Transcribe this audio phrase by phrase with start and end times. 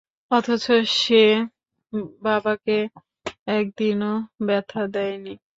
[0.31, 0.65] অথচ
[0.95, 1.23] সে
[2.21, 2.77] বাবাকে
[3.51, 4.13] এক দিনও
[4.47, 5.33] ব্যথা দেয় নি।